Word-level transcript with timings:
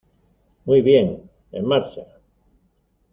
Muy 0.65 0.81
bien, 0.81 1.29
en 1.51 1.63
marcha. 1.67 2.01